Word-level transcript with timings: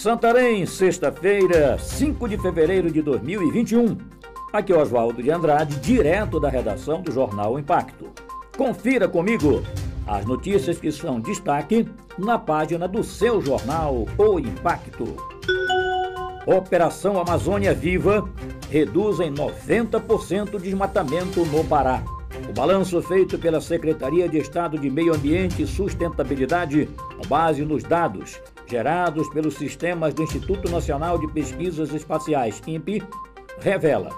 Santarém, 0.00 0.64
sexta-feira, 0.64 1.78
5 1.78 2.26
de 2.26 2.38
fevereiro 2.38 2.90
de 2.90 3.02
2021. 3.02 3.98
Aqui 4.50 4.72
é 4.72 4.76
Oswaldo 4.78 5.22
de 5.22 5.30
Andrade, 5.30 5.76
direto 5.76 6.40
da 6.40 6.48
redação 6.48 7.02
do 7.02 7.12
jornal 7.12 7.58
Impacto. 7.58 8.08
Confira 8.56 9.06
comigo 9.06 9.62
as 10.06 10.24
notícias 10.24 10.78
que 10.78 10.90
são 10.90 11.20
destaque 11.20 11.86
na 12.16 12.38
página 12.38 12.88
do 12.88 13.04
seu 13.04 13.42
jornal 13.42 14.06
O 14.16 14.38
Impacto. 14.38 15.04
Operação 16.46 17.20
Amazônia 17.20 17.74
Viva 17.74 18.26
reduz 18.70 19.20
em 19.20 19.30
90% 19.30 20.54
o 20.54 20.58
desmatamento 20.58 21.44
no 21.44 21.62
Pará. 21.62 22.02
O 22.48 22.54
balanço 22.54 23.02
feito 23.02 23.38
pela 23.38 23.60
Secretaria 23.60 24.26
de 24.30 24.38
Estado 24.38 24.78
de 24.78 24.88
Meio 24.88 25.14
Ambiente 25.14 25.60
e 25.60 25.66
Sustentabilidade, 25.66 26.88
com 27.18 27.28
base 27.28 27.66
nos 27.66 27.82
dados 27.82 28.40
gerados 28.70 29.28
pelos 29.30 29.54
sistemas 29.54 30.14
do 30.14 30.22
Instituto 30.22 30.70
Nacional 30.70 31.18
de 31.18 31.26
Pesquisas 31.26 31.92
Espaciais, 31.92 32.62
INPE, 32.66 33.02
revela 33.60 34.10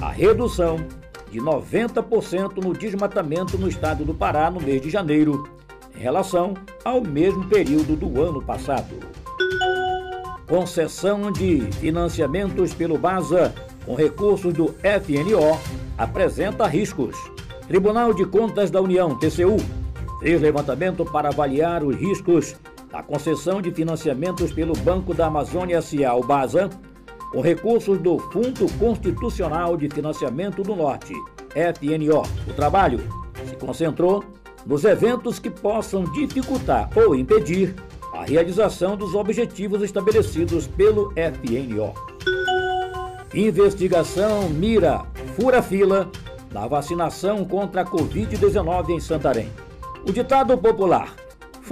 a 0.00 0.10
redução 0.10 0.76
de 1.30 1.38
90% 1.38 2.62
no 2.62 2.74
desmatamento 2.74 3.56
no 3.56 3.68
estado 3.68 4.04
do 4.04 4.12
Pará 4.12 4.50
no 4.50 4.60
mês 4.60 4.82
de 4.82 4.90
janeiro, 4.90 5.48
em 5.96 6.00
relação 6.00 6.54
ao 6.84 7.00
mesmo 7.00 7.46
período 7.46 7.96
do 7.96 8.20
ano 8.20 8.42
passado. 8.42 8.98
Concessão 10.48 11.30
de 11.30 11.60
financiamentos 11.80 12.74
pelo 12.74 12.98
BASA 12.98 13.54
com 13.86 13.94
recursos 13.94 14.52
do 14.52 14.74
FNO 14.74 15.58
apresenta 15.96 16.66
riscos. 16.66 17.16
Tribunal 17.68 18.12
de 18.12 18.26
Contas 18.26 18.70
da 18.70 18.80
União, 18.80 19.16
TCU, 19.16 19.56
fez 20.20 20.40
levantamento 20.40 21.04
para 21.04 21.28
avaliar 21.28 21.82
os 21.82 21.96
riscos 21.96 22.54
da 22.92 23.02
concessão 23.02 23.62
de 23.62 23.70
financiamentos 23.72 24.52
pelo 24.52 24.74
Banco 24.74 25.14
da 25.14 25.26
Amazônia 25.26 25.78
S.A., 25.78 26.14
o 26.14 26.22
BASA, 26.22 26.68
com 27.32 27.40
recursos 27.40 27.98
do 27.98 28.18
Fundo 28.18 28.70
Constitucional 28.78 29.78
de 29.78 29.88
Financiamento 29.88 30.62
do 30.62 30.76
Norte, 30.76 31.14
FNO. 31.54 32.22
O 32.46 32.52
trabalho 32.52 33.00
se 33.48 33.56
concentrou 33.56 34.22
nos 34.66 34.84
eventos 34.84 35.38
que 35.38 35.48
possam 35.48 36.04
dificultar 36.04 36.90
ou 36.94 37.14
impedir 37.14 37.74
a 38.12 38.24
realização 38.24 38.94
dos 38.94 39.14
objetivos 39.14 39.82
estabelecidos 39.82 40.66
pelo 40.66 41.10
FNO. 41.12 41.94
Investigação 43.34 44.50
mira 44.50 45.02
fura-fila 45.34 46.10
na 46.52 46.66
vacinação 46.66 47.42
contra 47.46 47.80
a 47.80 47.84
Covid-19 47.86 48.90
em 48.90 49.00
Santarém. 49.00 49.50
O 50.06 50.12
ditado 50.12 50.58
popular 50.58 51.21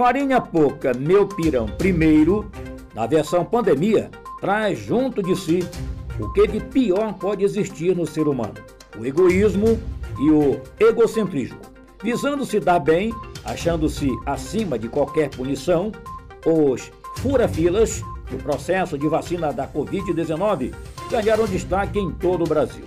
farinha 0.01 0.41
pouca, 0.41 0.95
meu 0.95 1.27
pirão 1.27 1.67
primeiro, 1.67 2.49
na 2.95 3.05
versão 3.05 3.45
pandemia, 3.45 4.09
traz 4.39 4.79
junto 4.79 5.21
de 5.21 5.35
si 5.35 5.59
o 6.19 6.27
que 6.33 6.47
de 6.47 6.59
pior 6.59 7.13
pode 7.13 7.43
existir 7.43 7.95
no 7.95 8.07
ser 8.07 8.27
humano: 8.27 8.55
o 8.97 9.05
egoísmo 9.05 9.79
e 10.19 10.31
o 10.31 10.59
egocentrismo. 10.79 11.59
Visando 12.01 12.43
se 12.45 12.59
dar 12.59 12.79
bem, 12.79 13.13
achando-se 13.45 14.09
acima 14.25 14.79
de 14.79 14.89
qualquer 14.89 15.29
punição, 15.29 15.91
os 16.47 16.91
fura-filas 17.17 18.01
do 18.31 18.37
processo 18.37 18.97
de 18.97 19.07
vacina 19.07 19.53
da 19.53 19.67
Covid-19 19.67 20.73
ganharam 21.11 21.45
destaque 21.45 21.99
em 21.99 22.09
todo 22.09 22.43
o 22.43 22.49
Brasil. 22.49 22.85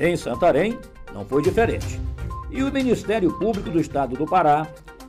Em 0.00 0.16
Santarém, 0.16 0.76
não 1.14 1.24
foi 1.24 1.40
diferente. 1.40 2.00
E 2.50 2.64
o 2.64 2.72
Ministério 2.72 3.32
Público 3.38 3.70
do 3.70 3.78
Estado 3.78 4.16
do 4.16 4.26
Pará 4.26 4.66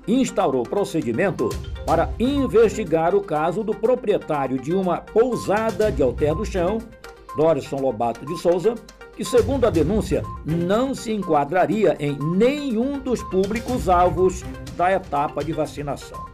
instaurou 0.07 0.63
procedimento 0.63 1.49
para 1.85 2.09
investigar 2.19 3.15
o 3.15 3.21
caso 3.21 3.63
do 3.63 3.73
proprietário 3.73 4.57
de 4.57 4.73
uma 4.73 4.97
pousada 4.97 5.91
de 5.91 6.01
Alter 6.01 6.35
do 6.35 6.45
Chão, 6.45 6.77
Dorison 7.35 7.77
Lobato 7.77 8.25
de 8.25 8.37
Souza, 8.37 8.75
que, 9.15 9.23
segundo 9.23 9.65
a 9.65 9.69
denúncia, 9.69 10.23
não 10.45 10.93
se 10.93 11.11
enquadraria 11.11 11.95
em 11.99 12.17
nenhum 12.19 12.99
dos 12.99 13.21
públicos 13.23 13.87
alvos 13.87 14.43
da 14.75 14.91
etapa 14.91 15.43
de 15.43 15.51
vacinação. 15.51 16.33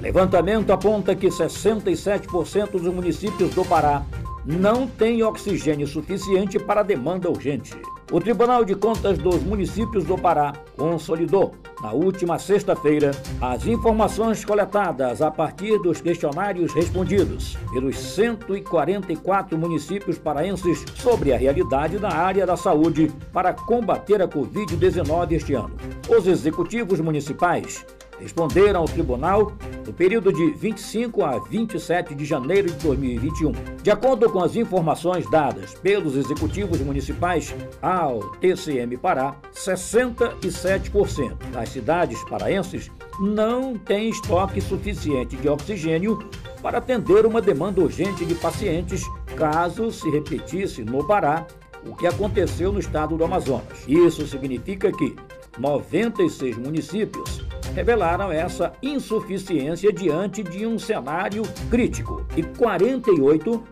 Levantamento 0.00 0.70
aponta 0.70 1.14
que 1.16 1.28
67% 1.28 2.72
dos 2.72 2.82
municípios 2.82 3.54
do 3.54 3.64
Pará 3.64 4.04
não 4.44 4.86
têm 4.86 5.22
oxigênio 5.22 5.86
suficiente 5.86 6.58
para 6.58 6.80
a 6.80 6.84
demanda 6.84 7.30
urgente. 7.30 7.74
O 8.12 8.20
Tribunal 8.20 8.64
de 8.64 8.74
Contas 8.74 9.16
dos 9.16 9.42
Municípios 9.42 10.04
do 10.04 10.16
Pará 10.16 10.52
consolidou, 10.76 11.54
na 11.80 11.92
última 11.92 12.38
sexta-feira, 12.38 13.12
as 13.40 13.66
informações 13.66 14.44
coletadas 14.44 15.22
a 15.22 15.30
partir 15.30 15.78
dos 15.78 16.02
questionários 16.02 16.72
respondidos 16.74 17.56
pelos 17.72 17.98
144 17.98 19.56
municípios 19.56 20.18
paraenses 20.18 20.84
sobre 20.94 21.32
a 21.32 21.38
realidade 21.38 21.98
na 21.98 22.12
área 22.12 22.46
da 22.46 22.56
saúde 22.56 23.10
para 23.32 23.54
combater 23.54 24.20
a 24.20 24.28
Covid-19 24.28 25.32
este 25.32 25.54
ano. 25.54 25.74
Os 26.08 26.26
executivos 26.26 27.00
municipais 27.00 27.84
responderam 28.18 28.80
ao 28.80 28.86
tribunal 28.86 29.52
no 29.86 29.92
período 29.92 30.32
de 30.32 30.50
25 30.52 31.24
a 31.24 31.38
27 31.38 32.14
de 32.14 32.24
janeiro 32.24 32.68
de 32.68 32.74
2021. 32.74 33.52
De 33.82 33.90
acordo 33.90 34.30
com 34.30 34.42
as 34.42 34.56
informações 34.56 35.28
dadas 35.30 35.74
pelos 35.74 36.16
executivos 36.16 36.80
municipais 36.80 37.54
ao 37.82 38.20
TCM 38.36 38.96
Pará, 38.96 39.36
67% 39.52 41.36
das 41.52 41.68
cidades 41.68 42.22
paraenses 42.24 42.90
não 43.20 43.76
têm 43.78 44.08
estoque 44.08 44.60
suficiente 44.60 45.36
de 45.36 45.48
oxigênio 45.48 46.18
para 46.62 46.78
atender 46.78 47.26
uma 47.26 47.40
demanda 47.40 47.80
urgente 47.80 48.24
de 48.24 48.34
pacientes 48.34 49.02
caso 49.36 49.92
se 49.92 50.08
repetisse 50.10 50.82
no 50.82 51.06
Pará 51.06 51.46
o 51.86 51.94
que 51.94 52.06
aconteceu 52.06 52.72
no 52.72 52.80
estado 52.80 53.16
do 53.16 53.24
Amazonas. 53.24 53.84
Isso 53.86 54.26
significa 54.26 54.90
que 54.90 55.14
96 55.58 56.56
municípios 56.56 57.43
revelaram 57.74 58.30
essa 58.30 58.72
insuficiência 58.82 59.92
diante 59.92 60.42
de 60.42 60.66
um 60.66 60.78
cenário 60.78 61.42
crítico 61.70 62.24
e 62.36 62.42
48 62.42 63.62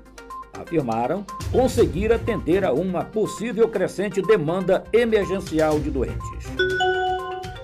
afirmaram 0.61 1.25
conseguir 1.51 2.13
atender 2.13 2.65
a 2.65 2.73
uma 2.73 3.05
possível 3.05 3.69
crescente 3.69 4.21
demanda 4.21 4.85
emergencial 4.93 5.79
de 5.79 5.91
doentes. 5.91 6.47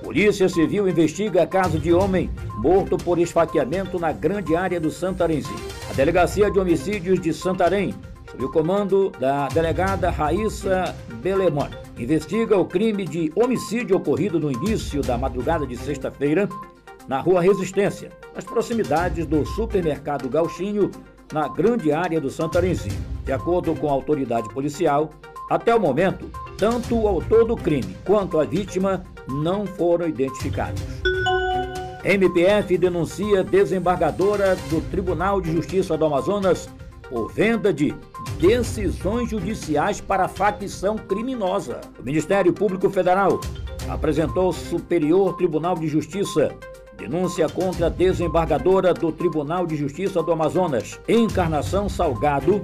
Polícia 0.03 0.49
Civil 0.49 0.89
investiga 0.89 1.47
caso 1.47 1.79
de 1.79 1.93
homem 1.93 2.31
morto 2.57 2.97
por 2.97 3.19
esfaqueamento 3.19 3.99
na 3.99 4.11
grande 4.11 4.57
área 4.57 4.81
do 4.81 4.91
Santarenzinho. 4.91 5.69
A 5.91 5.93
Delegacia 5.93 6.51
de 6.51 6.59
Homicídios 6.59 7.21
de 7.21 7.33
Santarém, 7.33 7.95
sob 8.31 8.45
o 8.45 8.51
comando 8.51 9.11
da 9.21 9.49
delegada 9.49 10.11
Raíssa 10.11 10.95
Belemone, 11.23 11.77
investiga 11.99 12.57
o 12.57 12.65
crime 12.65 13.05
de 13.05 13.33
homicídio 13.35 13.97
ocorrido 13.97 14.39
no 14.39 14.51
início 14.51 15.03
da 15.03 15.19
madrugada 15.19 15.67
de 15.67 15.77
sexta-feira 15.77 16.49
na 17.09 17.21
Rua 17.21 17.41
Resistência, 17.41 18.11
nas 18.35 18.45
proximidades 18.45 19.27
do 19.27 19.45
supermercado 19.45 20.29
Gauchinho, 20.29 20.91
na 21.33 21.49
grande 21.49 21.91
área 21.91 22.21
do 22.21 22.31
Santarenzinho. 22.31 23.03
De 23.25 23.33
acordo 23.33 23.75
com 23.75 23.89
a 23.89 23.93
autoridade 23.93 24.49
policial, 24.51 25.11
até 25.51 25.75
o 25.75 25.81
momento, 25.81 26.31
tanto 26.57 26.97
o 26.99 27.09
autor 27.09 27.47
do 27.47 27.57
crime 27.57 27.97
quanto 28.05 28.39
a 28.39 28.45
vítima 28.45 29.03
não 29.27 29.67
foram 29.67 30.07
identificados. 30.07 30.83
MPF 32.05 32.79
denuncia 32.79 33.43
desembargadora 33.43 34.55
do 34.71 34.81
Tribunal 34.91 35.41
de 35.41 35.53
Justiça 35.53 35.97
do 35.97 36.05
Amazonas 36.05 36.69
por 37.09 37.33
venda 37.33 37.73
de 37.73 37.95
decisões 38.39 39.31
judiciais 39.31 40.01
para 40.01 40.29
facção 40.29 40.97
criminosa. 40.97 41.81
O 41.99 42.03
Ministério 42.03 42.53
Público 42.53 42.91
Federal 42.91 43.41
apresentou 43.89 44.47
ao 44.47 44.53
Superior 44.53 45.35
Tribunal 45.37 45.77
de 45.77 45.89
Justiça 45.89 46.55
denúncia 46.99 47.49
contra 47.49 47.87
a 47.87 47.89
desembargadora 47.91 48.93
do 48.93 49.13
Tribunal 49.13 49.67
de 49.67 49.77
Justiça 49.77 50.21
do 50.21 50.33
Amazonas, 50.33 51.01
Encarnação 51.09 51.89
Salgado, 51.89 52.61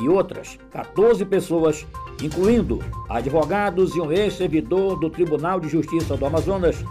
e 0.00 0.08
outras 0.08 0.58
14 0.70 1.24
pessoas, 1.24 1.86
incluindo 2.22 2.78
advogados 3.08 3.94
e 3.94 4.00
um 4.00 4.10
ex-servidor 4.10 4.98
do 4.98 5.10
Tribunal 5.10 5.60
de 5.60 5.68
Justiça 5.68 6.16
do 6.16 6.24
Amazonas, 6.24 6.82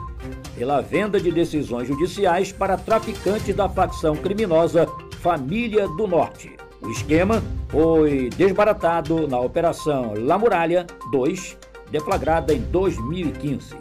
pela 0.55 0.81
venda 0.81 1.19
de 1.19 1.31
decisões 1.31 1.87
judiciais 1.87 2.51
para 2.51 2.77
traficantes 2.77 3.55
da 3.55 3.67
facção 3.67 4.15
criminosa 4.15 4.87
Família 5.19 5.87
do 5.87 6.07
Norte. 6.07 6.55
O 6.81 6.89
esquema 6.89 7.43
foi 7.69 8.29
desbaratado 8.35 9.27
na 9.27 9.39
Operação 9.39 10.13
La 10.17 10.37
Muralha 10.37 10.87
2, 11.11 11.57
deflagrada 11.91 12.53
em 12.53 12.59
2015. 12.59 13.75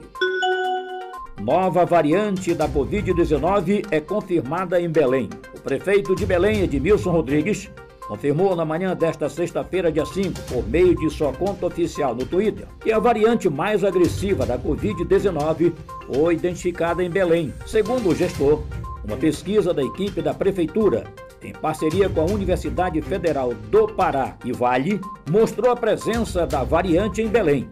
Nova 1.40 1.86
variante 1.86 2.52
da 2.52 2.68
Covid-19 2.68 3.86
é 3.90 4.00
confirmada 4.00 4.78
em 4.78 4.90
Belém. 4.90 5.30
O 5.56 5.60
prefeito 5.60 6.14
de 6.14 6.26
Belém, 6.26 6.62
Edmilson 6.62 7.10
Rodrigues, 7.10 7.70
confirmou 8.06 8.54
na 8.54 8.66
manhã 8.66 8.94
desta 8.94 9.30
sexta-feira, 9.30 9.90
dia 9.90 10.04
5, 10.04 10.38
por 10.52 10.68
meio 10.68 10.94
de 10.94 11.08
sua 11.08 11.32
conta 11.32 11.66
oficial 11.66 12.14
no 12.14 12.26
Twitter, 12.26 12.66
que 12.80 12.92
a 12.92 12.98
variante 12.98 13.48
mais 13.48 13.82
agressiva 13.82 14.44
da 14.44 14.58
Covid-19 14.58 15.72
foi 16.06 16.34
identificada 16.34 17.02
em 17.02 17.08
Belém. 17.08 17.54
Segundo 17.66 18.10
o 18.10 18.14
gestor, 18.14 18.62
uma 19.02 19.16
pesquisa 19.16 19.72
da 19.72 19.82
equipe 19.82 20.20
da 20.20 20.34
prefeitura 20.34 21.04
em 21.42 21.52
parceria 21.52 22.08
com 22.08 22.20
a 22.20 22.26
Universidade 22.26 23.00
Federal 23.00 23.54
do 23.54 23.88
Pará 23.88 24.36
e 24.44 24.52
Vale, 24.52 25.00
mostrou 25.30 25.70
a 25.72 25.76
presença 25.76 26.46
da 26.46 26.62
variante 26.62 27.22
em 27.22 27.28
Belém. 27.28 27.68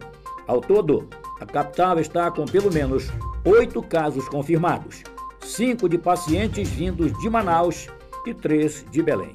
Ao 0.46 0.60
todo, 0.60 1.08
a 1.40 1.46
capital 1.46 1.98
está 1.98 2.30
com 2.30 2.44
pelo 2.44 2.72
menos 2.72 3.08
oito 3.44 3.82
casos 3.82 4.28
confirmados, 4.28 5.02
cinco 5.40 5.88
de 5.88 5.98
pacientes 5.98 6.68
vindos 6.68 7.12
de 7.18 7.28
Manaus 7.28 7.88
e 8.26 8.34
três 8.34 8.84
de 8.90 9.02
Belém. 9.02 9.34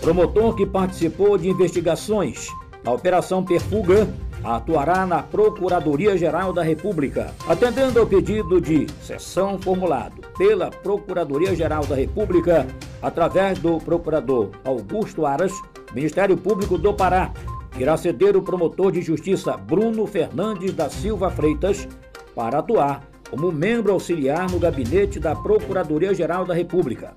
Promotor 0.00 0.56
que 0.56 0.66
participou 0.66 1.38
de 1.38 1.48
investigações 1.48 2.48
na 2.82 2.92
Operação 2.92 3.44
Perfuga 3.44 4.08
atuará 4.44 5.06
na 5.06 5.22
Procuradoria-Geral 5.22 6.52
da 6.52 6.62
República, 6.62 7.34
atendendo 7.46 8.00
ao 8.00 8.06
pedido 8.06 8.60
de 8.60 8.86
sessão 9.02 9.58
formulado 9.58 10.20
pela 10.36 10.70
Procuradoria-Geral 10.70 11.86
da 11.86 11.94
República 11.94 12.66
através 13.00 13.58
do 13.58 13.78
procurador 13.78 14.50
Augusto 14.64 15.24
Aras, 15.24 15.52
Ministério 15.94 16.36
Público 16.36 16.76
do 16.76 16.92
Pará, 16.92 17.32
irá 17.78 17.96
ceder 17.96 18.36
o 18.36 18.42
promotor 18.42 18.92
de 18.92 19.02
justiça 19.02 19.56
Bruno 19.56 20.06
Fernandes 20.06 20.74
da 20.74 20.90
Silva 20.90 21.30
Freitas 21.30 21.88
para 22.34 22.58
atuar 22.58 23.02
como 23.30 23.50
membro 23.50 23.92
auxiliar 23.92 24.50
no 24.50 24.58
gabinete 24.58 25.18
da 25.18 25.34
Procuradoria-Geral 25.34 26.44
da 26.44 26.54
República. 26.54 27.14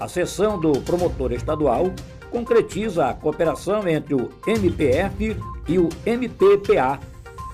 A 0.00 0.08
sessão 0.08 0.58
do 0.58 0.72
promotor 0.80 1.32
estadual 1.32 1.92
concretiza 2.30 3.06
a 3.06 3.14
cooperação 3.14 3.86
entre 3.86 4.14
o 4.14 4.30
MPF 4.46 5.36
e 5.68 5.78
o 5.78 5.88
MPPA 6.04 6.98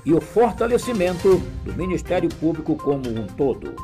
e 0.05 0.15
o 0.15 0.21
fortalecimento 0.21 1.41
do 1.65 1.73
Ministério 1.75 2.29
Público 2.29 2.77
como 2.77 3.09
um 3.09 3.27
todo. 3.27 3.75